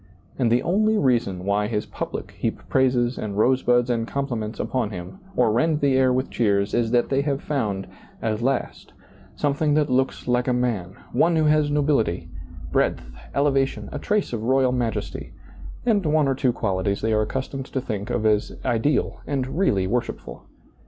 And 0.39 0.51
the 0.51 0.63
only 0.63 0.97
reason 0.97 1.45
why 1.45 1.67
his 1.67 1.85
public 1.85 2.31
heap 2.31 2.67
praises 2.67 3.19
and 3.19 3.37
rosebuds 3.37 3.87
and 3.87 4.07
compliments 4.07 4.59
upon 4.59 4.89
him 4.89 5.19
or 5.35 5.51
rend 5.51 5.79
the 5.79 5.95
air 5.95 6.11
with 6.11 6.31
cheers 6.31 6.73
is 6.73 6.89
that 6.89 7.09
they 7.09 7.21
have 7.21 7.39
found, 7.39 7.85
at 8.19 8.41
last, 8.41 8.93
something 9.35 9.75
that 9.75 9.91
looks 9.91 10.27
like 10.27 10.47
a 10.47 10.53
man, 10.53 10.95
one 11.13 11.35
who 11.35 11.43
has 11.45 11.69
nobility, 11.69 12.31
breadth, 12.71 13.11
elevation, 13.35 13.89
a 13.91 13.99
trace 13.99 14.33
of 14.33 14.41
royal 14.41 14.71
majesty, 14.71 15.33
and 15.85 16.03
one 16.07 16.27
or 16.27 16.33
two 16.33 16.51
qualities 16.51 17.01
they 17.01 17.13
are 17.13 17.21
accustomed 17.21 17.67
to 17.67 17.79
think 17.79 18.09
of 18.09 18.25
as 18.25 18.57
ideal 18.65 19.21
and 19.27 19.55
really 19.59 19.85
worshipful. 19.85 20.47